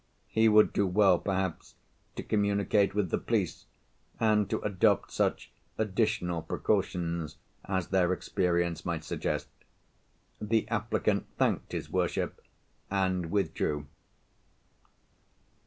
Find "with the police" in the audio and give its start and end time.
2.95-3.67